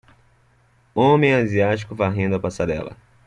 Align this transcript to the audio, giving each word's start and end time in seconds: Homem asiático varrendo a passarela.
Homem 0.95 1.31
asiático 1.35 1.93
varrendo 1.95 2.35
a 2.35 2.39
passarela. 2.39 2.97